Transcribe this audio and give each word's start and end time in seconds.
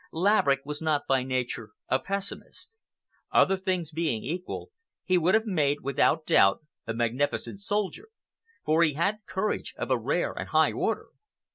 Laverick 0.13 0.61
was 0.65 0.81
not 0.81 1.03
by 1.07 1.21
nature 1.21 1.73
a 1.87 1.99
pessimist. 1.99 2.71
Other 3.31 3.55
things 3.55 3.91
being 3.91 4.23
equal, 4.23 4.71
he 5.05 5.15
would 5.19 5.35
have 5.35 5.45
made, 5.45 5.81
without 5.81 6.25
doubt, 6.25 6.61
a 6.87 6.93
magnificent 6.95 7.59
soldier, 7.61 8.07
for 8.65 8.81
he 8.83 8.93
had 8.93 9.19
courage 9.27 9.75
of 9.77 9.91
a 9.91 9.99
rare 9.99 10.33
and 10.33 10.49
high 10.49 10.71
order. 10.71 11.09